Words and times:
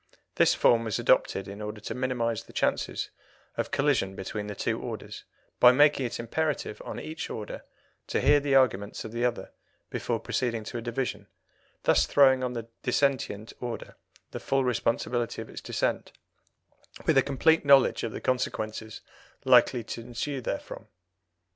This 0.33 0.55
form 0.55 0.83
was 0.85 0.97
adopted 0.97 1.47
in 1.47 1.61
order 1.61 1.79
to 1.81 1.93
minimize 1.93 2.45
the 2.45 2.53
chances 2.53 3.11
of 3.55 3.69
collision 3.69 4.15
between 4.15 4.47
the 4.47 4.55
two 4.55 4.81
orders, 4.81 5.25
by 5.59 5.71
making 5.71 6.07
it 6.07 6.19
imperative 6.19 6.81
on 6.83 6.99
each 6.99 7.29
order 7.29 7.63
to 8.07 8.19
hear 8.19 8.39
the 8.39 8.55
arguments 8.55 9.05
of 9.05 9.11
the 9.11 9.23
other 9.23 9.51
before 9.91 10.19
proceeding 10.19 10.63
to 10.63 10.79
a 10.79 10.81
division, 10.81 11.27
thus 11.83 12.07
throwing 12.07 12.43
on 12.43 12.53
the 12.53 12.67
dissentient 12.81 13.53
order 13.59 13.95
the 14.31 14.39
full 14.39 14.63
responsibility 14.63 15.39
of 15.39 15.49
its 15.51 15.61
dissent, 15.61 16.11
with 17.05 17.15
a 17.15 17.21
complete 17.21 17.63
knowledge 17.63 18.01
of 18.03 18.11
the 18.11 18.21
consequences 18.21 19.01
likely 19.45 19.83
to 19.83 20.01
ensue 20.01 20.41
therefrom. 20.41 20.87